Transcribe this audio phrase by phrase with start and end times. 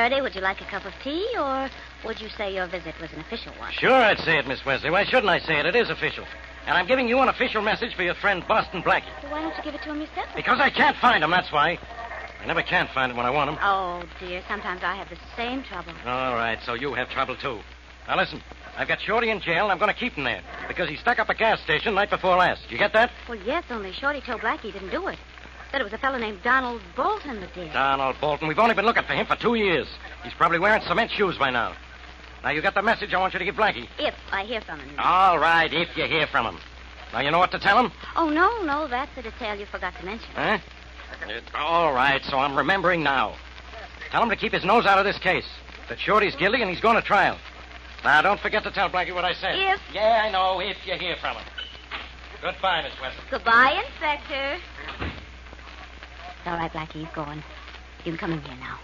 [0.00, 1.68] Faraday, would you like a cup of tea, or
[2.06, 3.70] would you say your visit was an official one?
[3.70, 4.88] Sure, I'd say it, Miss Wesley.
[4.88, 5.66] Why shouldn't I say it?
[5.66, 6.24] It is official.
[6.66, 9.12] And I'm giving you an official message for your friend Boston Blackie.
[9.24, 10.28] Well, why don't you give it to him yourself?
[10.34, 11.78] Because I can't find him, that's why.
[12.40, 13.58] I never can find him when I want him.
[13.60, 15.92] Oh, dear, sometimes I have the same trouble.
[16.06, 17.60] All right, so you have trouble, too.
[18.08, 18.40] Now, listen.
[18.78, 21.18] I've got Shorty in jail, and I'm going to keep him there because he stuck
[21.18, 22.62] up a gas station night before last.
[22.70, 23.10] You get that?
[23.28, 25.18] Well, yes, only Shorty told Blackie he didn't do it.
[25.70, 27.72] Said it was a fellow named Donald Bolton that did.
[27.72, 28.48] Donald Bolton.
[28.48, 29.86] We've only been looking for him for two years.
[30.24, 31.74] He's probably wearing cement shoes by now.
[32.42, 33.86] Now, you got the message I want you to give Blackie.
[33.98, 34.98] If I hear from him.
[34.98, 36.58] All right, if you hear from him.
[37.12, 37.92] Now, you know what to tell him?
[38.16, 40.30] Oh, no, no, that's a detail you forgot to mention.
[40.34, 40.58] Huh?
[41.54, 43.36] All right, so I'm remembering now.
[44.10, 45.46] Tell him to keep his nose out of this case.
[45.88, 47.36] That Shorty's guilty and he's going to trial.
[48.02, 49.56] Now, don't forget to tell Blackie what I said.
[49.56, 49.80] If.
[49.92, 51.44] Yeah, I know, if you hear from him.
[52.40, 53.20] Goodbye, Miss Wesley.
[53.30, 54.56] Goodbye, Inspector.
[56.40, 57.42] It's all right, Blackie, he's going.
[58.02, 58.78] You can come in here now.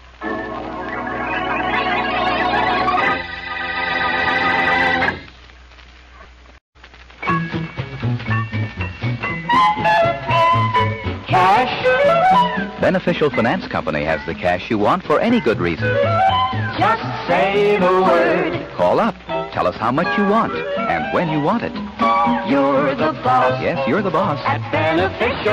[11.25, 12.79] Cash?
[12.79, 15.89] Beneficial Finance Company has the cash you want for any good reason.
[16.77, 18.69] Just say the word.
[18.75, 19.15] Call up.
[19.57, 21.73] Tell us how much you want and when you want it.
[22.47, 24.39] You're the boss Yes, you're the boss.
[24.45, 25.51] at Beneficial.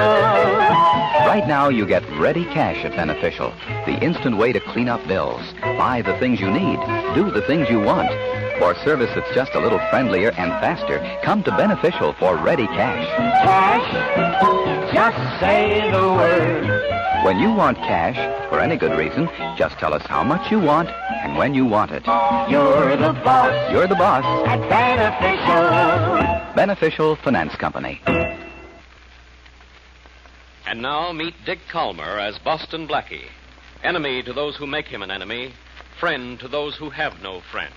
[1.26, 3.54] Right now, you get ready cash at Beneficial,
[3.86, 6.78] the instant way to clean up bills, buy the things you need,
[7.14, 8.10] do the things you want.
[8.58, 13.06] For service that's just a little friendlier and faster, come to Beneficial for ready cash.
[13.44, 14.94] Cash.
[14.94, 17.24] Just say the word.
[17.24, 18.16] When you want cash,
[18.48, 21.90] for any good reason, just tell us how much you want and when you want
[21.90, 22.04] it.
[22.50, 24.24] You're the boss You're the boss.
[24.46, 26.54] at Beneficial.
[26.54, 28.00] Beneficial Finance Company.
[30.66, 33.26] And now meet Dick Kollmar as Boston Blackie.
[33.82, 35.52] Enemy to those who make him an enemy,
[35.98, 37.72] friend to those who have no friend.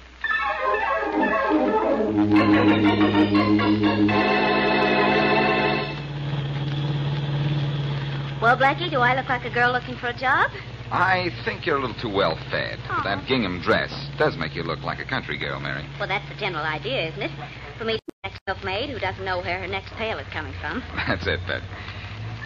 [8.47, 10.52] Well, Blackie, do I look like a girl looking for a job?
[10.91, 12.79] I think you're a little too well fed.
[12.88, 13.03] Aw.
[13.03, 15.84] That gingham dress does make you look like a country girl, Mary.
[15.99, 17.32] Well, that's the general idea, isn't it?
[17.78, 20.82] For me, a self-made who doesn't know where her next pail is coming from.
[21.08, 21.61] That's it, Bet.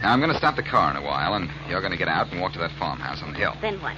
[0.01, 2.07] Now, I'm going to stop the car in a while, and you're going to get
[2.07, 3.53] out and walk to that farmhouse on the hill.
[3.61, 3.95] Then what?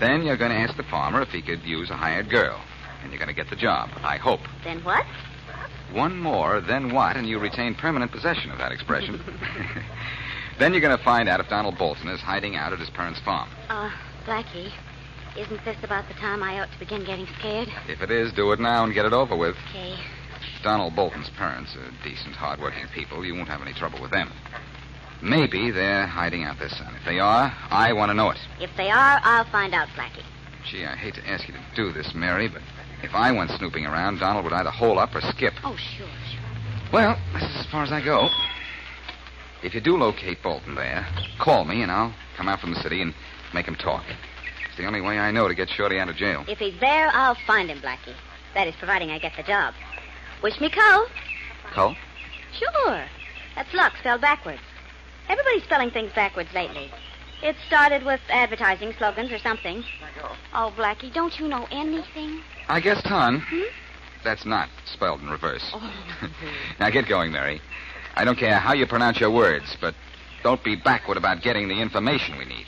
[0.00, 2.58] Then you're going to ask the farmer if he could use a hired girl.
[3.02, 4.40] And you're going to get the job, I hope.
[4.64, 5.04] Then what?
[5.92, 9.20] One more, then what, and you retain permanent possession of that expression.
[10.58, 13.20] then you're going to find out if Donald Bolton is hiding out at his parents'
[13.20, 13.50] farm.
[13.68, 13.90] Uh,
[14.24, 14.72] Blackie,
[15.36, 17.68] isn't this about the time I ought to begin getting scared?
[17.88, 19.56] If it is, do it now and get it over with.
[19.70, 19.96] Okay.
[20.62, 24.32] Donald Bolton's parents are decent, hard-working people, you won't have any trouble with them.
[25.20, 26.94] Maybe they're hiding out their son.
[26.98, 28.38] If they are, I want to know it.
[28.60, 30.24] If they are, I'll find out, Blackie.
[30.68, 32.62] Gee, I hate to ask you to do this, Mary, but
[33.02, 35.54] if I went snooping around, Donald would either hole up or skip.
[35.64, 36.40] Oh, sure, sure.
[36.92, 38.28] Well, this is as far as I go.
[39.62, 41.06] If you do locate Bolton there,
[41.38, 43.14] call me and I'll come out from the city and
[43.54, 44.04] make him talk.
[44.68, 46.44] It's the only way I know to get Shorty out of jail.
[46.48, 48.14] If he's there, I'll find him, Blackie.
[48.54, 49.74] That is, providing I get the job.
[50.42, 51.06] Wish me Cole.
[51.72, 51.94] Cole?
[52.58, 53.04] Sure.
[53.54, 54.60] That's luck spelled backwards.
[55.28, 56.90] Everybody's spelling things backwards lately.
[57.42, 59.82] It started with advertising slogans or something.
[60.54, 62.40] Oh, Blackie, don't you know anything?
[62.68, 63.40] I guess, Ton.
[63.40, 63.62] Hmm?
[64.22, 65.74] That's not spelled in reverse.
[66.80, 67.60] now get going, Mary.
[68.14, 69.94] I don't care how you pronounce your words, but
[70.44, 72.66] don't be backward about getting the information we need.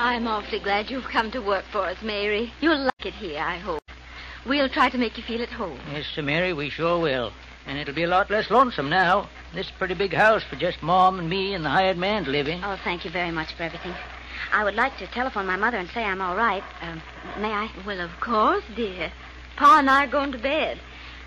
[0.00, 2.52] I'm awfully glad you've come to work for us, Mary.
[2.60, 3.82] You'll like it here, I hope.
[4.46, 5.78] We'll try to make you feel at home.
[5.92, 7.32] Yes, Sir Mary, we sure will.
[7.66, 9.28] And it'll be a lot less lonesome now.
[9.54, 12.48] This pretty big house for just Mom and me and the hired man to live
[12.48, 12.62] in.
[12.64, 13.94] Oh, thank you very much for everything.
[14.52, 16.62] I would like to telephone my mother and say I'm all right.
[16.80, 17.02] Um,
[17.38, 17.70] may I?
[17.86, 19.12] Well, of course, dear.
[19.56, 20.78] Pa and I are going to bed.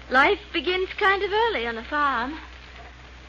[0.10, 2.38] Life begins kind of early on a farm.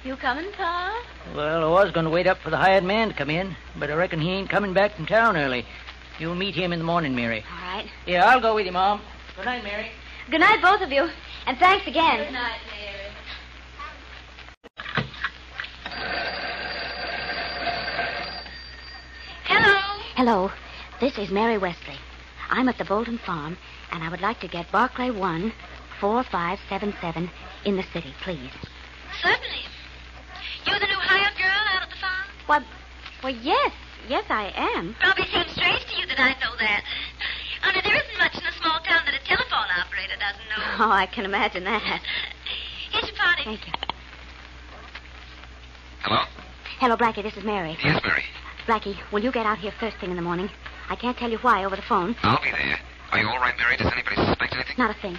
[0.05, 1.05] You coming, Pa?
[1.35, 3.91] Well, I was going to wait up for the hired man to come in, but
[3.91, 5.65] I reckon he ain't coming back from town early.
[6.19, 7.45] You'll meet him in the morning, Mary.
[7.49, 7.87] All right.
[8.07, 9.01] Yeah, I'll go with you, Mom.
[9.37, 9.91] Good night, Mary.
[10.31, 11.09] Good night, both of you.
[11.47, 12.25] And thanks again.
[12.25, 12.93] Good night, Mary.
[19.45, 20.01] Hello.
[20.17, 20.51] Hello.
[21.01, 21.97] This is Mary Wesley.
[22.51, 23.57] I'm at the Bolton Farm,
[23.91, 25.53] and I would like to get Barclay 1,
[25.99, 27.31] 4577
[27.65, 28.53] in the city, please.
[29.23, 29.65] Certainly.
[30.67, 32.27] You're the new hired girl out at the farm?
[32.49, 32.65] Well,
[33.25, 33.73] well, yes.
[34.09, 34.95] Yes, I am.
[35.01, 36.85] Probably seems strange to you that I know that.
[37.65, 38.02] Only there
[40.33, 40.85] operator doesn't know.
[40.87, 42.01] Oh, I can imagine that.
[42.91, 43.43] Here's your party.
[43.45, 43.73] Thank you.
[46.03, 46.25] Hello?
[46.79, 47.23] Hello, Blackie.
[47.23, 47.77] This is Mary.
[47.83, 48.23] Yes, Mary.
[48.67, 50.49] Blackie, will you get out here first thing in the morning?
[50.89, 52.17] I can't tell you why over the phone.
[52.23, 52.79] I'll be there.
[53.13, 53.77] Are you all right, Mary?
[53.77, 54.75] Does anybody suspect anything?
[54.79, 55.17] Not a thing.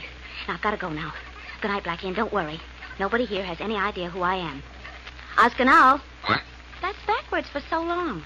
[0.48, 1.14] Now, I've got to go now.
[1.62, 2.60] Good night, Blackie, and don't worry.
[3.00, 4.62] Nobody here has any idea who I am.
[5.38, 6.02] Oscanal.
[6.26, 6.42] What?
[6.82, 8.24] That's backwards for so long.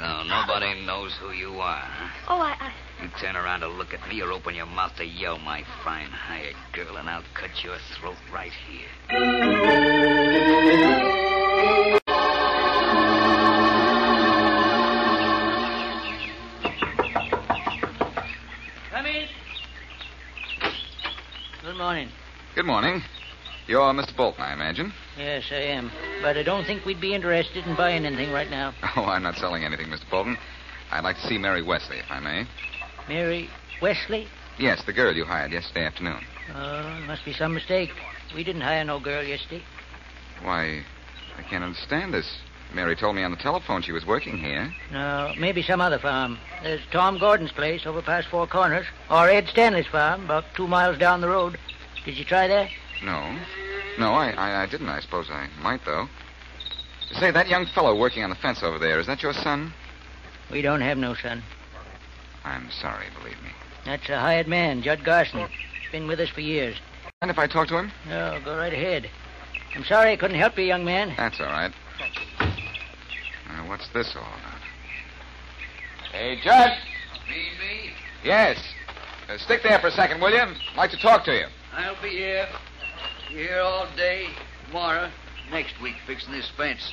[0.00, 2.08] So nobody knows who you are, huh?
[2.30, 2.72] Oh, I, I...
[3.02, 6.08] You turn around to look at me or open your mouth to yell, my fine
[6.08, 8.88] hired girl, and I'll cut your throat right here.
[18.90, 19.26] Come in.
[21.62, 22.08] Good morning.
[22.54, 23.02] Good morning.
[23.70, 24.16] You're Mr.
[24.16, 24.92] Bolton, I imagine.
[25.16, 25.92] Yes, I am.
[26.22, 28.74] But I don't think we'd be interested in buying anything right now.
[28.96, 30.10] Oh, I'm not selling anything, Mr.
[30.10, 30.36] Bolton.
[30.90, 32.46] I'd like to see Mary Wesley, if I may.
[33.08, 33.48] Mary
[33.80, 34.26] Wesley?
[34.58, 36.18] Yes, the girl you hired yesterday afternoon.
[36.52, 37.90] Oh, must be some mistake.
[38.34, 39.62] We didn't hire no girl yesterday.
[40.42, 40.82] Why,
[41.38, 42.26] I can't understand this.
[42.74, 44.74] Mary told me on the telephone she was working here.
[44.90, 46.38] No, maybe some other farm.
[46.64, 50.98] There's Tom Gordon's place over past Four Corners, or Ed Stanley's farm, about two miles
[50.98, 51.56] down the road.
[52.04, 52.68] Did you try there?
[53.02, 53.38] No.
[53.98, 54.88] No, I, I, I didn't.
[54.88, 56.08] I suppose I might, though.
[57.12, 59.72] Say, that young fellow working on the fence over there, is that your son?
[60.50, 61.42] We don't have no son.
[62.44, 63.50] I'm sorry, believe me.
[63.84, 65.40] That's a hired man, Judd Garson.
[65.40, 66.76] He's been with us for years.
[67.22, 67.90] And if I talk to him?
[68.06, 69.10] No, go right ahead.
[69.74, 71.14] I'm sorry I couldn't help you, young man.
[71.16, 71.72] That's all right.
[73.48, 74.60] Now, what's this all about?
[76.12, 76.70] Hey, Judd.
[77.28, 77.90] Me, me?
[78.24, 78.58] Yes.
[79.28, 80.38] Uh, stick there for a second, will you?
[80.38, 81.46] I'd like to talk to you.
[81.72, 82.48] I'll be here.
[83.30, 84.26] Here all day,
[84.66, 85.08] tomorrow,
[85.52, 86.92] next week, fixing this fence.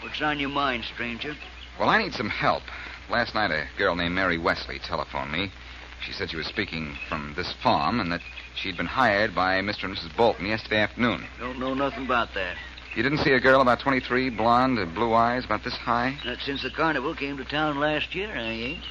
[0.00, 1.34] What's on your mind, stranger?
[1.78, 2.62] Well, I need some help.
[3.10, 5.52] Last night, a girl named Mary Wesley telephoned me.
[6.00, 8.22] She said she was speaking from this farm and that
[8.54, 9.84] she'd been hired by Mr.
[9.84, 10.16] and Mrs.
[10.16, 11.26] Bolton yesterday afternoon.
[11.38, 12.56] Don't know nothing about that.
[12.96, 16.16] You didn't see a girl about 23, blonde, uh, blue eyes, about this high?
[16.24, 18.84] Not since the carnival came to town last year, I ain't.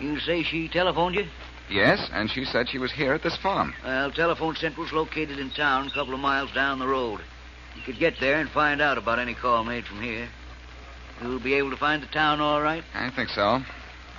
[0.00, 1.26] You say she telephoned you?
[1.70, 3.74] Yes, and she said she was here at this farm.
[3.84, 7.20] Well, Telephone Central's located in town, a couple of miles down the road.
[7.76, 10.28] You could get there and find out about any call made from here.
[11.20, 12.82] You'll be able to find the town all right?
[12.94, 13.60] I think so.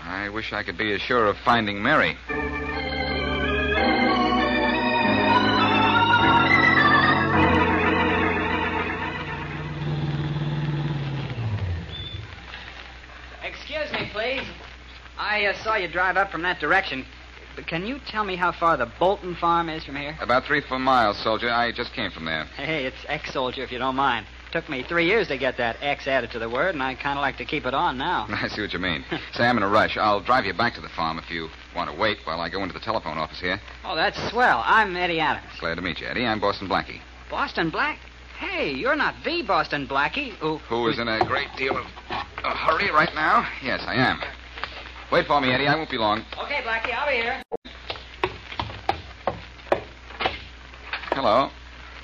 [0.04, 2.18] I wish I could be as sure of finding Mary.
[13.44, 14.48] Excuse me, please.
[15.18, 17.06] I uh, saw you drive up from that direction.
[17.60, 20.18] But can you tell me how far the Bolton farm is from here?
[20.22, 21.50] About three four miles, soldier.
[21.52, 22.46] I just came from there.
[22.56, 24.28] Hey, it's ex-soldier, if you don't mind.
[24.54, 27.20] Took me three years to get that X added to the word, and I kind
[27.20, 28.28] of like to keep it on now.
[28.30, 29.04] I see what you mean.
[29.34, 29.98] Say, I'm in a rush.
[29.98, 32.64] I'll drive you back to the farm if you want to wait while I go
[32.64, 33.60] into the telephone office here.
[33.84, 34.64] Oh, that's swell.
[34.66, 35.52] I'm Eddie Adams.
[35.60, 36.26] Glad to meet you, Eddie.
[36.26, 37.02] I'm Boston Blackie.
[37.30, 38.00] Boston Black?
[38.40, 40.30] Hey, you're not the Boston Blackie.
[40.36, 43.46] Who, Who is in a great deal of a hurry right now?
[43.62, 44.22] Yes, I am.
[45.12, 45.68] Wait for me, Eddie.
[45.68, 46.20] I won't be long.
[46.44, 47.42] Okay, Blackie, I'll be here.
[51.12, 51.50] Hello.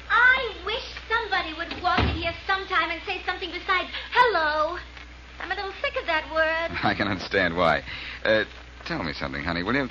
[0.10, 4.78] I wish somebody would walk in here sometime and say something besides hello.
[5.40, 6.78] I'm a little sick of that word.
[6.84, 7.84] I can understand why.
[8.24, 8.46] Uh,
[8.86, 9.88] tell me something, honey, will you?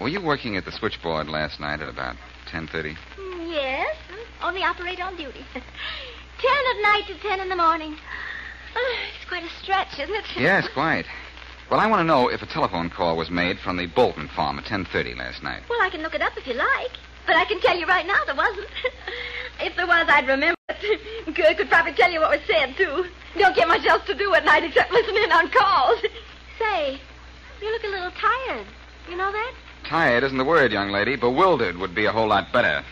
[0.00, 2.16] Were you working at the switchboard last night at about
[2.50, 2.96] 10.30?
[3.18, 3.96] Mm, Yes,
[4.42, 5.44] only operator on duty.
[5.52, 7.96] ten at night to ten in the morning.
[8.74, 10.24] Oh, it's quite a stretch, isn't it?
[10.36, 11.04] Yes, quite.
[11.70, 14.58] Well, I want to know if a telephone call was made from the Bolton farm
[14.58, 15.62] at 10.30 last night.
[15.68, 16.90] Well, I can look it up if you like.
[17.28, 18.66] But I can tell you right now there wasn't.
[19.60, 21.26] if there was, I'd remember it.
[21.34, 23.06] Good, could probably tell you what was said, too.
[23.38, 26.00] Don't get much else to do at night except listen in on calls.
[26.58, 26.98] Say,
[27.62, 28.66] you look a little tired.
[29.08, 29.54] You know that?
[29.84, 31.14] Tired isn't the word, young lady.
[31.14, 32.84] Bewildered would be a whole lot better.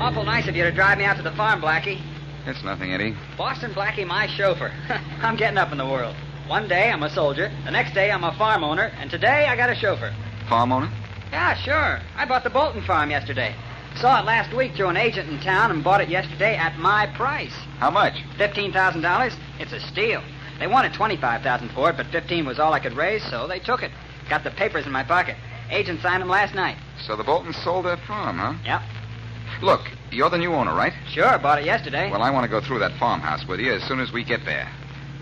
[0.00, 2.00] Awful nice of you to drive me out to the farm, Blackie.
[2.46, 3.16] It's nothing, Eddie.
[3.36, 4.72] Boston Blackie, my chauffeur.
[5.20, 6.14] I'm getting up in the world.
[6.46, 9.56] One day I'm a soldier, the next day I'm a farm owner, and today I
[9.56, 10.14] got a chauffeur.
[10.48, 10.88] Farm owner?
[11.32, 12.00] Yeah, sure.
[12.14, 13.52] I bought the Bolton farm yesterday.
[13.96, 17.08] Saw it last week through an agent in town and bought it yesterday at my
[17.16, 17.54] price.
[17.78, 18.14] How much?
[18.38, 19.34] Fifteen thousand dollars.
[19.58, 20.22] It's a steal.
[20.60, 23.58] They wanted twenty-five thousand for it, but fifteen was all I could raise, so they
[23.58, 23.90] took it.
[24.28, 25.36] Got the papers in my pocket.
[25.70, 26.76] Agent signed them last night.
[27.06, 28.54] So the Boltons sold their farm, huh?
[28.64, 28.82] Yep.
[29.62, 29.80] Look,
[30.12, 30.92] you're the new owner, right?
[31.08, 32.10] Sure, bought it yesterday.
[32.10, 34.44] Well, I want to go through that farmhouse with you as soon as we get
[34.44, 34.70] there.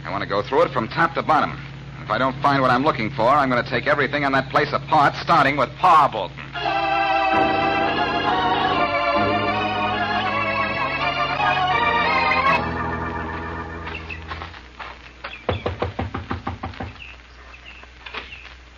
[0.04, 1.58] I want to go through it from top to bottom.
[2.02, 4.50] If I don't find what I'm looking for, I'm going to take everything on that
[4.50, 6.36] place apart, starting with Pa Bolton.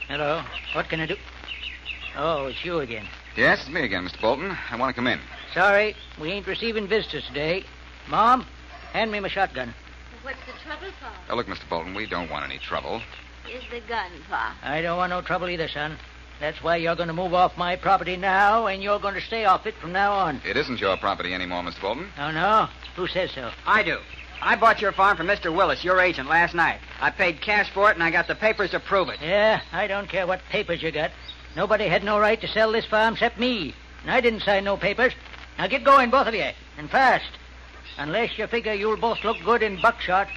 [0.07, 0.43] Hello.
[0.73, 1.17] What can I do?
[2.17, 3.07] Oh, it's you again.
[3.37, 4.21] Yes, it's me again, Mr.
[4.21, 4.57] Bolton.
[4.71, 5.19] I want to come in.
[5.57, 7.65] Sorry, we ain't receiving visitors today.
[8.09, 8.45] Mom,
[8.93, 9.73] hand me my shotgun.
[10.21, 11.11] What's the trouble, Pa?
[11.31, 11.67] Oh, look, Mr.
[11.71, 13.01] Bolton, we don't want any trouble.
[13.47, 14.55] Here's the gun, Pa.
[14.63, 15.97] I don't want no trouble either, son.
[16.41, 19.47] That's why you're going to move off my property now, and you're going to stay
[19.47, 20.43] off it from now on.
[20.47, 21.81] It isn't your property anymore, Mr.
[21.81, 22.11] Bolton.
[22.19, 22.69] Oh, no?
[22.95, 23.51] Who says so?
[23.67, 23.97] I do.
[24.43, 25.57] I bought your farm from Mr.
[25.57, 26.81] Willis, your agent, last night.
[27.01, 29.21] I paid cash for it, and I got the papers to prove it.
[29.23, 31.13] Yeah, I don't care what papers you got.
[31.57, 33.75] Nobody had no right to sell this farm except me.
[34.03, 35.15] And I didn't sign no papers.
[35.59, 37.31] Now get going, both of you, and fast.
[37.99, 40.29] Unless you figure you'll both look good in buckshot.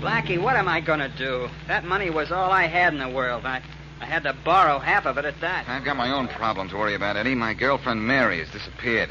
[0.00, 1.48] Blackie, what am I going to do?
[1.66, 3.44] That money was all I had in the world.
[3.44, 3.60] I,
[4.00, 5.68] I had to borrow half of it at that.
[5.68, 7.34] I've got my own problem to worry about, Eddie.
[7.34, 9.10] My girlfriend Mary has disappeared.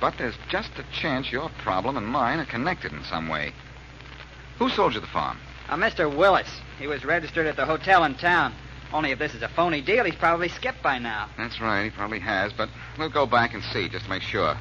[0.00, 3.52] But there's just a chance your problem and mine are connected in some way.
[4.58, 5.38] Who sold you the farm?
[5.70, 6.14] Uh, Mr.
[6.14, 6.50] Willis.
[6.80, 8.52] He was registered at the hotel in town.
[8.92, 11.28] Only if this is a phony deal, he's probably skipped by now.
[11.38, 14.56] That's right, he probably has, but we'll go back and see just to make sure.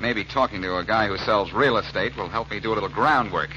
[0.00, 2.90] Maybe talking to a guy who sells real estate will help me do a little
[2.90, 3.48] groundwork.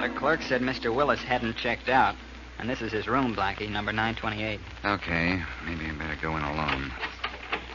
[0.00, 0.94] The clerk said Mr.
[0.94, 2.16] Willis hadn't checked out.
[2.58, 4.60] And this is his room, Blackie, number 928.
[4.84, 6.90] Okay, maybe I better go in alone.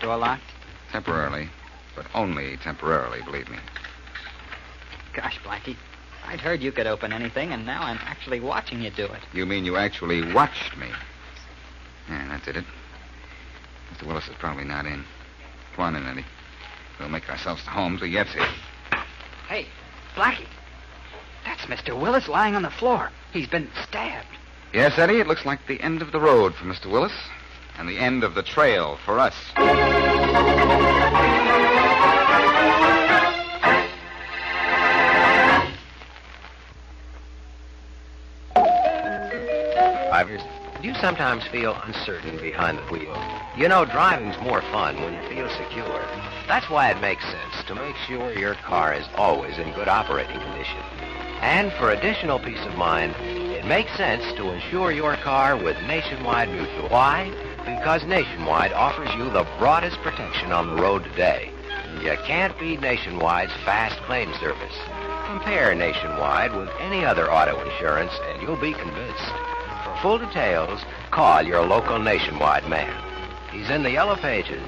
[0.02, 0.44] Door locked?
[0.92, 1.50] Temporarily,
[1.96, 3.58] but only temporarily, believe me.
[5.14, 5.76] Gosh, Blackie.
[6.26, 9.22] I'd heard you could open anything, and now I'm actually watching you do it.
[9.34, 10.88] You mean you actually watched me?
[12.10, 12.66] Yeah, that did it.
[13.94, 14.06] Mr.
[14.06, 15.04] Willis is probably not in.
[15.76, 16.26] Come on in, Eddie.
[17.00, 18.48] We'll make ourselves to home till he gets here.
[19.48, 19.68] Hey,
[20.16, 20.48] Blackie.
[21.46, 22.00] That's Mr.
[22.00, 23.10] Willis lying on the floor.
[23.32, 24.28] He's been stabbed.
[24.74, 26.92] Yes, Eddie, it looks like the end of the road for Mr.
[26.92, 27.14] Willis,
[27.78, 29.36] and the end of the trail for us.
[40.10, 40.42] Drivers,
[40.82, 43.16] do you sometimes feel uncertain behind the wheel?
[43.56, 46.06] You know, driving's more fun when you feel secure.
[46.48, 50.40] That's why it makes sense to make sure your car is always in good operating
[50.40, 50.80] condition.
[51.42, 56.50] And for additional peace of mind, it makes sense to insure your car with Nationwide
[56.50, 56.90] Mutual.
[56.90, 57.32] Why?
[57.68, 61.52] Because Nationwide offers you the broadest protection on the road today.
[62.02, 64.76] You can't beat Nationwide's fast claim service.
[65.26, 69.32] Compare Nationwide with any other auto insurance, and you'll be convinced.
[69.84, 70.80] For full details,
[71.12, 72.94] call your local Nationwide man.
[73.52, 74.64] He's in the yellow pages.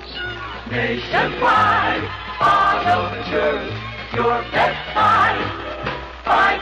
[0.70, 2.03] Nationwide
[2.41, 3.74] auto insurance,
[4.13, 5.70] your best buy
[6.25, 6.60] by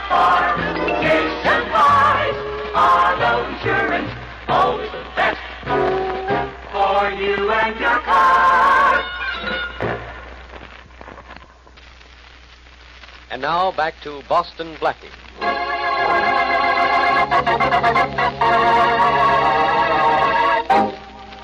[13.38, 15.12] And now back to Boston Blackie.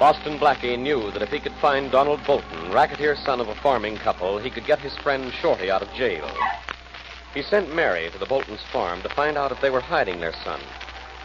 [0.00, 3.98] Boston Blackie knew that if he could find Donald Bolton, racketeer son of a farming
[3.98, 6.28] couple, he could get his friend Shorty out of jail.
[7.32, 10.34] He sent Mary to the Bolton's farm to find out if they were hiding their
[10.42, 10.58] son.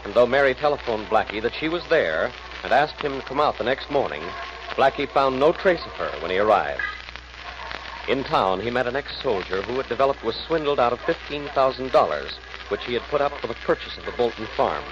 [0.05, 2.31] And though Mary telephoned Blackie that she was there
[2.63, 4.21] and asked him to come out the next morning,
[4.75, 6.83] Blackie found no trace of her when he arrived.
[8.09, 12.31] In town, he met an ex-soldier who had developed was swindled out of $15,000,
[12.69, 14.83] which he had put up for the purchase of the Bolton farm.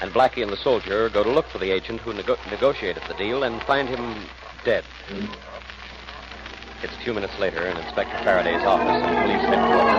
[0.00, 3.14] And Blackie and the soldier go to look for the agent who nego- negotiated the
[3.14, 4.14] deal and find him
[4.64, 4.84] dead.
[6.84, 9.94] It's a few minutes later in Inspector Faraday's office in police headquarters.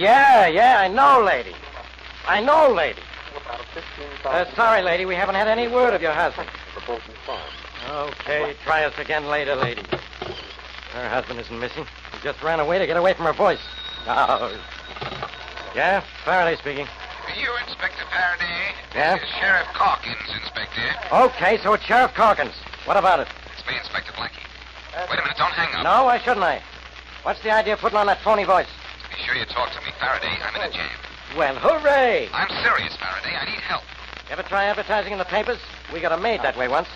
[0.00, 1.54] Yeah, yeah, I know, lady.
[2.26, 3.02] I know, lady.
[4.24, 6.48] Uh, sorry, lady, we haven't had any word of your husband.
[6.74, 7.42] The Bolton farm.
[7.88, 9.82] Okay, try us again later, lady.
[10.96, 11.84] Her husband isn't missing.
[11.84, 13.60] He just ran away to get away from her voice.
[14.08, 14.48] Oh.
[15.74, 16.86] Yeah, Faraday speaking.
[17.36, 18.72] You, Inspector Faraday?
[18.94, 19.20] Yeah?
[19.20, 20.80] This is Sheriff Calkins, Inspector.
[21.12, 22.54] Okay, so it's Sheriff Calkins.
[22.86, 23.28] What about it?
[23.52, 24.40] It's me, Inspector Blackie.
[25.10, 25.84] Wait a minute, don't hang up.
[25.84, 26.62] No, why shouldn't I?
[27.24, 28.68] What's the idea of putting on that phony voice?
[29.10, 30.32] Be sure you talk to me, Faraday.
[30.40, 30.88] I'm in a jam.
[31.36, 32.30] Well, hooray!
[32.32, 33.36] I'm serious, Faraday.
[33.36, 33.84] I need help.
[34.28, 35.58] You Ever try advertising in the papers?
[35.92, 36.88] We got a maid that way once.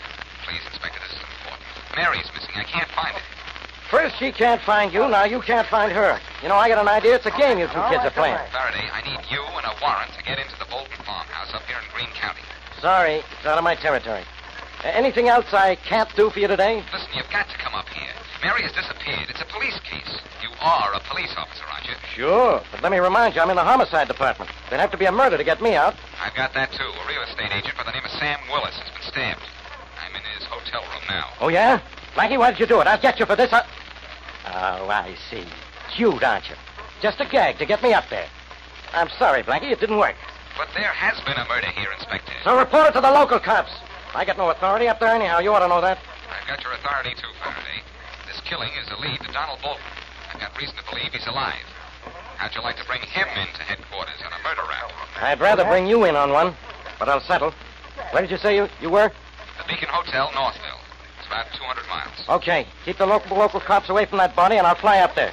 [0.49, 1.69] Please, Inspector, this is important.
[1.97, 2.57] Mary's missing.
[2.57, 3.23] I can't find her.
[3.91, 6.19] First she can't find you, now you can't find her.
[6.43, 7.17] You know, I got an idea.
[7.17, 8.39] It's a game you two kids are playing.
[8.55, 11.77] Faraday, I need you and a warrant to get into the Bolton farmhouse up here
[11.83, 12.41] in Greene County.
[12.81, 14.23] Sorry, it's out of my territory.
[14.85, 16.85] Uh, anything else I can't do for you today?
[16.95, 18.15] Listen, you've got to come up here.
[18.45, 19.27] Mary has disappeared.
[19.29, 20.23] It's a police case.
[20.41, 21.95] You are a police officer, aren't you?
[22.15, 24.51] Sure, but let me remind you, I'm in the homicide department.
[24.71, 25.97] There'd have to be a murder to get me out.
[26.23, 26.87] I've got that, too.
[26.87, 29.43] A real estate agent by the name of Sam Willis has been stabbed.
[29.99, 31.29] I'm in his hotel room now.
[31.41, 31.83] Oh, yeah?
[32.15, 32.87] Blackie, why did you do it?
[32.87, 33.53] I'll get you for this.
[33.53, 33.67] I...
[34.53, 35.45] Oh, I see.
[35.95, 36.57] Cute, aren't you?
[37.01, 38.27] Just a gag to get me up there.
[38.93, 40.17] I'm sorry, Blackie, it didn't work.
[40.59, 42.33] But there has been a murder here, Inspector.
[42.45, 43.71] So report it to the local cops.
[44.15, 45.39] I got no authority up there anyhow.
[45.39, 45.99] You ought to know that.
[46.29, 47.81] I've got your authority, too, Faraday.
[48.27, 49.83] This killing is a lead to Donald Bolton.
[50.35, 51.63] I've got reason to believe he's alive.
[52.37, 54.91] How'd you like to bring him into headquarters on a murder rap?
[55.23, 56.55] I'd rather bring you in on one,
[56.99, 57.55] but I'll settle.
[58.11, 59.13] Where did you say you, you were?
[59.59, 60.80] The Beacon Hotel, Northville.
[61.31, 62.29] It's about 200 miles.
[62.43, 65.33] Okay, keep the local local cops away from that body, and I'll fly up there.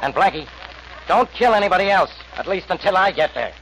[0.00, 0.48] And Blackie,
[1.06, 3.52] don't kill anybody else, at least until I get there.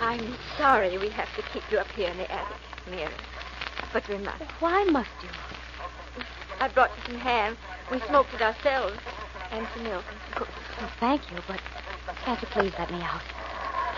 [0.00, 2.56] I'm sorry we have to keep you up here in the attic,
[2.88, 3.12] Mary.
[3.92, 4.42] But we must.
[4.60, 5.28] Why must you?
[6.60, 7.56] I brought you some ham.
[7.90, 8.96] We smoked it ourselves.
[9.50, 10.04] And some milk.
[10.36, 10.46] Oh,
[11.00, 11.60] thank you, but
[12.24, 13.20] can't you please let me out?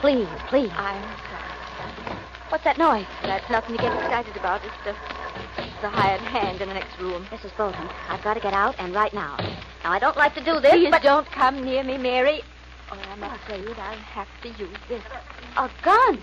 [0.04, 0.70] Please, please.
[0.76, 2.18] I'm sorry.
[2.50, 3.06] What's that noise?
[3.22, 4.60] That's nothing to get excited about.
[4.62, 4.92] It's the,
[5.80, 7.24] the hired hand in the next room.
[7.30, 7.56] Mrs.
[7.56, 9.38] Bolton, I've got to get out, and right now.
[9.82, 11.00] Now, I don't like to do this, Please but...
[11.00, 12.42] don't come near me, Mary.
[12.92, 15.02] Or I'm afraid I'll have to use this.
[15.56, 16.18] A gun?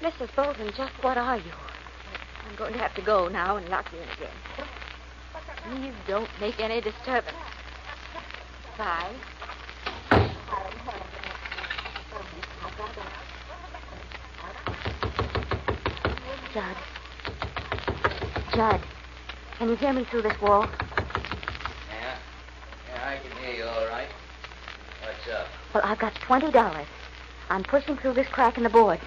[0.00, 0.32] Mrs.
[0.36, 1.52] Bolton, just what are you?
[2.48, 4.68] I'm going to have to go now and lock you in again.
[5.66, 7.36] Please don't make any disturbance.
[8.78, 9.16] Bye.
[16.52, 16.76] Judd.
[18.52, 18.80] Judd,
[19.58, 20.66] can you hear me through this wall?
[20.66, 22.16] Yeah.
[22.88, 24.08] Yeah, I can hear you all right.
[25.02, 25.46] What's up?
[25.72, 26.86] Well, I've got $20.
[27.50, 29.02] I'm pushing through this crack in the boards.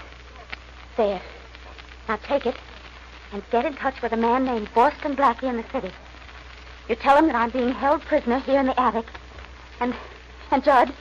[0.96, 1.22] There.
[2.08, 2.56] Now take it
[3.34, 5.92] and get in touch with a man named Boston Blackie in the city.
[6.88, 9.06] You tell him that I'm being held prisoner here in the attic.
[9.82, 9.94] And,
[10.52, 10.94] and Judd,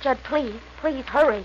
[0.00, 1.44] Judd, please, please hurry.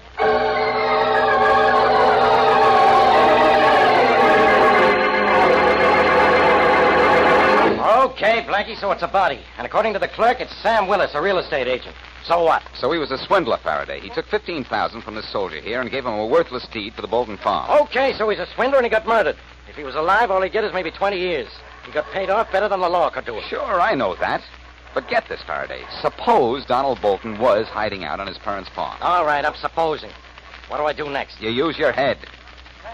[8.17, 9.39] Okay, Blackie, so it's a body.
[9.59, 11.95] And according to the clerk, it's Sam Willis, a real estate agent.
[12.23, 12.63] So what?
[12.73, 13.99] So he was a swindler, Faraday.
[13.99, 17.07] He took 15000 from this soldier here and gave him a worthless deed for the
[17.07, 17.69] Bolton farm.
[17.83, 19.35] Okay, so he's a swindler and he got murdered.
[19.69, 21.47] If he was alive, all he'd get is maybe 20 years.
[21.85, 23.43] He got paid off better than the law could do it.
[23.43, 24.41] Sure, I know that.
[24.95, 25.83] But get this, Faraday.
[26.01, 28.97] Suppose Donald Bolton was hiding out on his parents' farm.
[28.99, 30.09] All right, I'm supposing.
[30.69, 31.39] What do I do next?
[31.39, 32.17] You use your head.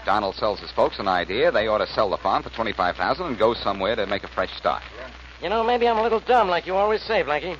[0.04, 1.50] Donald sells his folks an idea.
[1.50, 4.54] They ought to sell the farm for 25000 and go somewhere to make a fresh
[4.58, 4.82] start.
[5.42, 7.58] You know, maybe I'm a little dumb, like you always say, Blackie.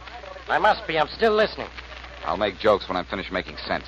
[0.48, 0.98] I must be.
[0.98, 1.68] I'm still listening.
[2.24, 3.86] I'll make jokes when I'm finished making sense.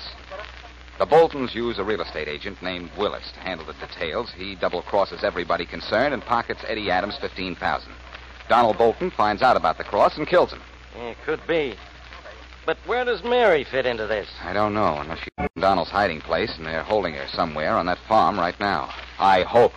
[0.99, 4.31] The Boltons use a real estate agent named Willis to handle the details.
[4.35, 7.93] He double crosses everybody concerned and pockets Eddie Adams fifteen thousand.
[8.49, 10.61] Donald Bolton finds out about the cross and kills him.
[10.99, 11.75] It could be.
[12.65, 14.27] But where does Mary fit into this?
[14.43, 17.85] I don't know, unless she's in Donald's hiding place and they're holding her somewhere on
[17.85, 18.93] that farm right now.
[19.19, 19.73] I hope.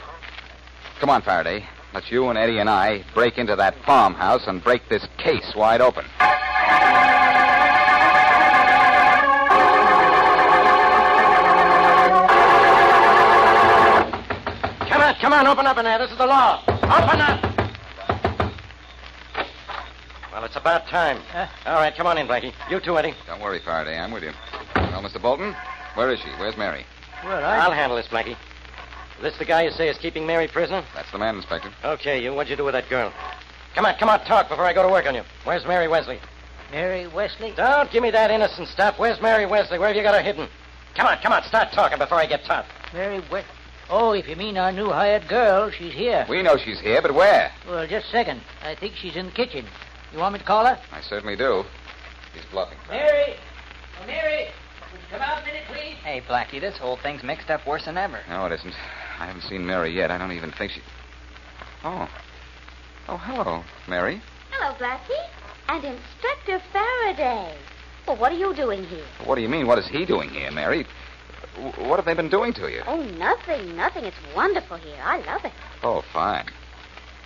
[0.99, 1.65] Come on, Faraday.
[1.93, 5.81] Let's you and Eddie and I break into that farmhouse and break this case wide
[5.81, 6.05] open.
[14.89, 15.99] Come on, come on, open up in there.
[15.99, 16.63] This is the law.
[16.69, 17.45] Open up!
[20.33, 21.21] Well, it's about time.
[21.67, 22.53] All right, come on in, Blackie.
[22.71, 23.15] You too, Eddie.
[23.27, 23.99] Don't worry, Faraday.
[23.99, 24.31] I'm with you.
[24.77, 25.21] Well, Mr.
[25.21, 25.57] Bolton,
[25.95, 26.29] where is she?
[26.39, 26.87] Where's Mary?
[27.25, 28.37] Well, I'll handle this, Blackie.
[29.21, 30.83] Is this the guy you say is keeping Mary prisoner?
[30.95, 31.71] That's the man, Inspector.
[31.85, 32.33] Okay, you.
[32.33, 33.13] What'd you do with that girl?
[33.75, 35.25] Come on, come on, talk before I go to work on you.
[35.45, 36.19] Where's Mary Wesley?
[36.71, 37.53] Mary Wesley?
[37.55, 38.99] Don't give me that innocent stuff.
[38.99, 39.79] Where's Mary Wesley?
[39.79, 40.49] Where have you got her hidden?
[40.95, 42.65] Come on, come on, start talking before I get tough.
[42.95, 43.51] Mary Wesley.
[43.91, 46.25] Oh, if you mean our new hired girl, she's here.
[46.27, 47.53] We know she's here, but where?
[47.69, 48.41] Well, just a second.
[48.63, 49.67] I think she's in the kitchen.
[50.15, 50.81] You want me to call her?
[50.93, 51.65] I certainly do.
[52.33, 52.79] He's bluffing.
[52.89, 53.35] Mary!
[54.01, 54.47] Oh, Mary!
[54.93, 55.97] Would you come out a minute, please?
[56.03, 58.21] Hey, Blackie, this whole thing's mixed up worse than ever.
[58.31, 58.75] No, it isn't.
[59.21, 60.11] I haven't seen Mary yet.
[60.11, 60.81] I don't even think she.
[61.85, 62.09] Oh.
[63.09, 64.21] Oh, hello, Mary.
[64.51, 65.29] Hello, Blackie.
[65.69, 67.55] And Inspector Faraday.
[68.07, 69.05] Well, what are you doing here?
[69.25, 69.67] What do you mean?
[69.67, 70.87] What is he doing here, Mary?
[71.57, 72.83] W- What have they been doing to you?
[72.87, 74.05] Oh, nothing, nothing.
[74.05, 74.99] It's wonderful here.
[75.03, 75.53] I love it.
[75.83, 76.47] Oh, fine.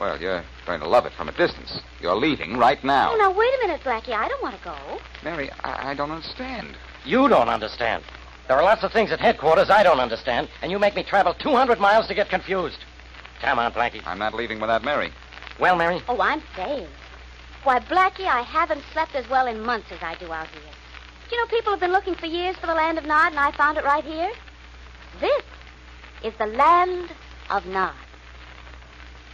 [0.01, 1.81] Well, you're going to love it from a distance.
[2.01, 3.13] You're leaving right now.
[3.13, 4.13] Oh, now, wait a minute, Blackie.
[4.13, 4.77] I don't want to go.
[5.23, 6.77] Mary, I, I don't understand.
[7.05, 8.03] You don't understand.
[8.47, 11.33] There are lots of things at headquarters I don't understand, and you make me travel
[11.35, 12.79] 200 miles to get confused.
[13.41, 14.03] Come on, Blackie.
[14.07, 15.13] I'm not leaving without Mary.
[15.59, 16.01] Well, Mary?
[16.09, 16.89] Oh, I'm staying.
[17.63, 20.61] Why, Blackie, I haven't slept as well in months as I do out here.
[21.29, 23.41] Do you know people have been looking for years for the land of Nod, and
[23.41, 24.31] I found it right here?
[25.21, 25.43] This
[26.23, 27.11] is the land
[27.49, 27.95] of Nod.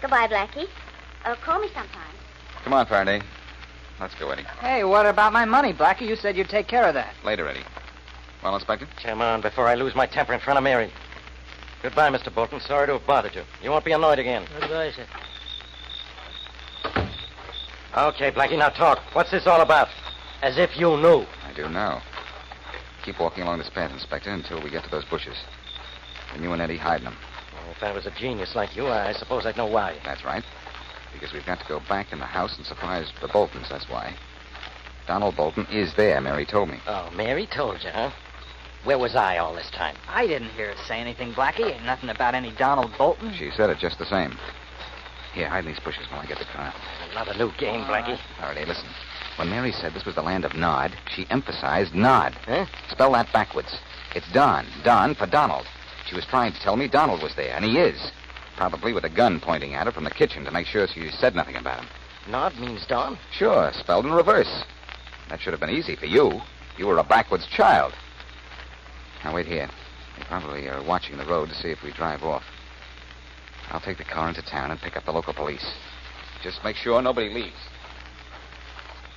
[0.01, 0.69] Goodbye, Blackie.
[1.25, 2.15] Uh, call me sometime.
[2.63, 3.21] Come on, Faraday.
[4.01, 4.45] Let's go, Eddie.
[4.61, 6.09] Hey, what about my money, Blackie?
[6.09, 7.13] You said you'd take care of that.
[7.25, 7.65] Later, Eddie.
[8.43, 8.87] Well, Inspector?
[9.03, 10.91] Come on, before I lose my temper in front of Mary.
[11.83, 12.35] Goodbye, Mr.
[12.35, 12.61] Bolton.
[12.61, 13.43] Sorry to have bothered you.
[13.63, 14.47] You won't be annoyed again.
[14.61, 15.07] Goodbye, sir.
[17.97, 19.01] Okay, Blackie, now talk.
[19.15, 19.89] What's this all about?
[20.43, 21.27] As if you knew.
[21.45, 22.03] I do now.
[23.05, 25.37] Keep walking along this path, Inspector, until we get to those bushes.
[26.35, 27.17] And you and Eddie hide them.
[27.53, 29.97] Well, if I was a genius like you, I suppose I'd know why.
[30.05, 30.45] That's right.
[31.13, 34.15] Because we've got to go back in the house and surprise the Boltons, that's why.
[35.07, 36.79] Donald Bolton is there, Mary told me.
[36.87, 38.11] Oh, Mary told you, huh?
[38.85, 39.95] Where was I all this time?
[40.09, 41.71] I didn't hear her say anything, Blackie.
[41.71, 43.35] Ain't nothing about any Donald Bolton.
[43.35, 44.39] She said it just the same.
[45.35, 46.73] Here, hide in these bushes while I get the car.
[47.13, 48.19] Another new game, Blackie.
[48.19, 48.89] Ah, Faraday, listen.
[49.37, 52.35] When Mary said this was the land of Nod, she emphasized Nod.
[52.47, 52.67] Huh?
[52.89, 53.79] Spell that backwards.
[54.15, 54.67] It's Don.
[54.83, 55.67] Don for Donald.
[56.07, 58.13] She was trying to tell me Donald was there, and he is.
[58.57, 61.35] Probably with a gun pointing at her from the kitchen to make sure she said
[61.35, 61.89] nothing about him.
[62.29, 63.19] Nod means Don?
[63.31, 64.65] Sure, spelled in reverse.
[65.29, 66.41] That should have been easy for you.
[66.77, 67.93] You were a backwards child.
[69.25, 69.69] Now, wait here.
[70.17, 72.43] They probably are watching the road to see if we drive off.
[73.71, 75.65] I'll take the car into town and pick up the local police.
[76.43, 77.57] Just make sure nobody leaves.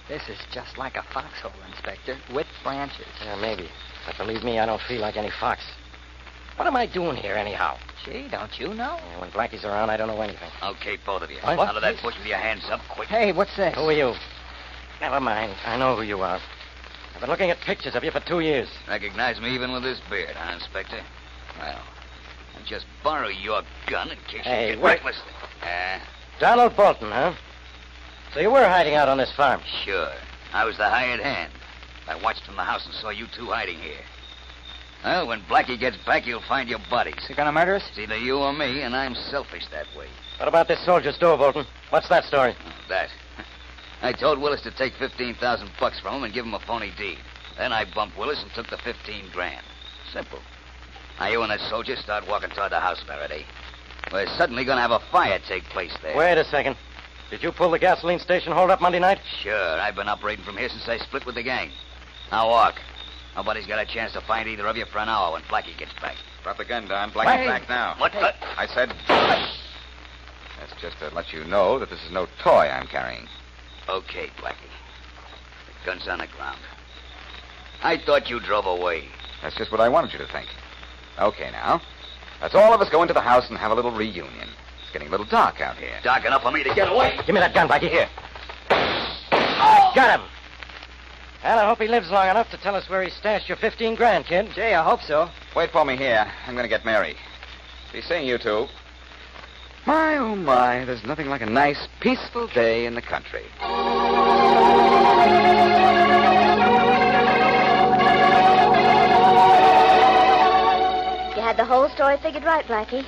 [0.08, 3.08] This is just like a foxhole, Inspector, with branches.
[3.24, 3.70] Yeah, maybe.
[4.06, 5.62] But believe me, I don't feel like any fox.
[6.58, 7.78] What am I doing here, anyhow?
[8.06, 9.00] Gee, don't you know?
[9.00, 10.52] Yeah, when Blackie's around, I don't know anything.
[10.62, 11.38] Okay, both of you.
[11.42, 11.60] What?
[11.60, 13.08] Out of that bush with your hands up, quick.
[13.08, 13.74] Hey, what's this?
[13.76, 14.14] Who are you?
[15.02, 15.56] Never mind.
[15.66, 16.40] I know who you are.
[17.16, 18.68] I've been looking at pictures of you for two years.
[18.88, 21.00] Recognize me even with this beard, huh, Inspector?
[21.60, 21.80] Well,
[22.58, 24.92] I'll just borrow your gun in case Hey, you get wait.
[24.96, 25.22] reckless.
[25.62, 26.00] Uh,
[26.40, 27.34] Donald Bolton, huh?
[28.34, 29.62] So you were hiding out on this farm?
[29.86, 30.12] sure.
[30.54, 31.52] I was the hired hand.
[32.08, 34.02] I watched from the house and saw you two hiding here.
[35.04, 37.16] Well, when Blackie gets back, you'll find your bodies.
[37.28, 37.84] You gonna murder us?
[37.90, 40.08] It's either you or me, and I'm selfish that way.
[40.38, 41.66] What about this soldier's door, Bolton?
[41.90, 42.56] What's that story?
[42.88, 43.10] That.
[44.04, 47.18] I told Willis to take 15,000 bucks from him and give him a phony deed.
[47.58, 49.66] Then I bumped Willis and took the 15 grand.
[50.12, 50.40] Simple.
[51.20, 53.46] Now you and that soldier start walking toward the house, Faraday.
[54.12, 56.18] We're suddenly going to have a fire take place there.
[56.18, 56.76] Wait a second.
[57.30, 59.20] Did you pull the gasoline station hold up Monday night?
[59.42, 59.80] Sure.
[59.80, 61.72] I've been operating from here since I split with the gang.
[62.30, 62.76] Now walk.
[63.38, 65.94] Nobody's got a chance to find either of you for an hour when Blackie gets
[66.02, 66.18] back.
[66.44, 67.10] Drop the gun, Don.
[67.12, 67.48] Blackie's Hey.
[67.48, 67.96] back now.
[67.98, 68.34] What the?
[68.60, 68.94] I said.
[69.08, 73.28] That's just to let you know that this is no toy I'm carrying.
[73.90, 74.72] Okay, Blackie.
[75.68, 76.60] The gun's on the ground.
[77.82, 79.06] I thought you drove away.
[79.42, 80.48] That's just what I wanted you to think.
[81.20, 81.82] Okay, now.
[82.42, 84.50] Let's all of us go into the house and have a little reunion.
[84.82, 85.96] It's getting a little dark out here.
[86.04, 87.18] Dark enough for me to get away.
[87.26, 87.90] Give me that gun, Blackie.
[87.90, 88.10] Here.
[88.70, 89.92] Oh!
[89.96, 90.28] Got him.
[91.44, 93.96] Well, I hope he lives long enough to tell us where he stashed your 15
[93.96, 94.50] grand, kid.
[94.56, 95.30] Jay, I hope so.
[95.56, 96.26] Wait for me here.
[96.48, 97.16] I'm going to get Mary.
[97.92, 98.68] Be seeing you two.
[99.86, 100.86] My, oh, my.
[100.86, 103.44] There's nothing like a nice, peaceful day in the country.
[111.36, 113.06] You had the whole story figured right, Blackie.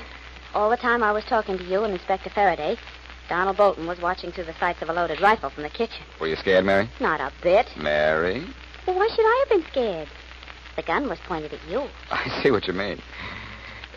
[0.53, 2.77] All the time I was talking to you and Inspector Faraday,
[3.29, 6.03] Donald Bolton was watching through the sights of a loaded rifle from the kitchen.
[6.19, 6.89] Were you scared, Mary?
[6.99, 7.67] Not a bit.
[7.77, 8.45] Mary?
[8.85, 10.07] Well, why should I have been scared?
[10.75, 11.87] The gun was pointed at you.
[12.11, 13.01] I see what you mean.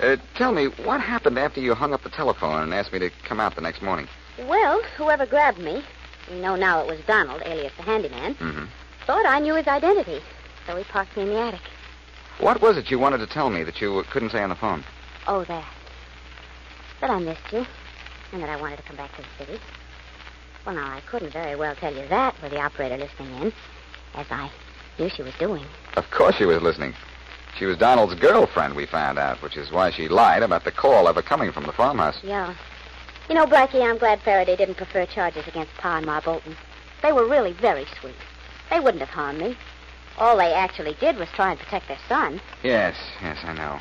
[0.01, 3.11] Uh, tell me, what happened after you hung up the telephone and asked me to
[3.25, 4.07] come out the next morning?
[4.39, 5.83] Well, whoever grabbed me,
[6.31, 8.65] we know now it was Donald, alias the handyman, Mm-hmm.
[9.07, 10.21] thought I knew his identity,
[10.67, 11.61] so he parked me in the attic.
[12.39, 14.85] What was it you wanted to tell me that you couldn't say on the phone?
[15.27, 15.65] Oh, that.
[17.01, 17.67] That I missed you,
[18.33, 19.61] and that I wanted to come back to the city.
[20.65, 23.53] Well, now, I couldn't very well tell you that with the operator listening in,
[24.15, 24.49] as I
[24.99, 25.65] knew she was doing.
[25.97, 26.95] Of course she was listening.
[27.59, 31.09] She was Donald's girlfriend, we found out, which is why she lied about the call
[31.09, 32.21] ever coming from the farmhouse.
[32.23, 32.55] Yeah.
[33.29, 36.57] You know, Blackie, I'm glad Faraday didn't prefer charges against Pa and Ma Bolton.
[37.03, 38.15] They were really very sweet.
[38.71, 39.57] They wouldn't have harmed me.
[40.19, 42.41] All they actually did was try and protect their son.
[42.63, 43.81] Yes, yes, I know.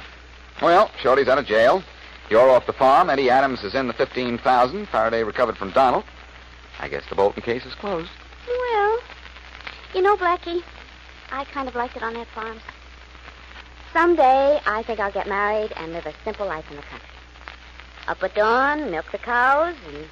[0.59, 1.83] Well, Shorty's out of jail.
[2.31, 3.11] You're off the farm.
[3.11, 6.03] Eddie Adams is in the 15000 Faraday recovered from Donald.
[6.79, 8.09] I guess the Bolton case is closed.
[8.47, 8.99] Well,
[9.93, 10.63] you know, Blackie,
[11.31, 12.59] I kind of liked it on that farm.
[13.97, 17.09] Someday, I think I'll get married and live a simple life in the country.
[18.07, 20.05] Up at dawn, milk the cows, and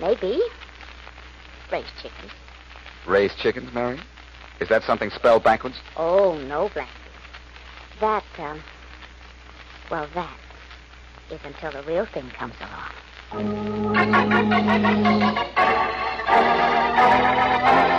[0.00, 0.42] maybe
[1.70, 2.32] raise chickens.
[3.06, 4.00] Raise chickens, Mary?
[4.58, 5.76] Is that something spelled backwards?
[5.96, 6.88] Oh, no, Blackie.
[8.00, 8.60] That, um,
[9.88, 10.36] well, that
[11.30, 12.54] is until the real thing comes
[13.30, 14.04] along.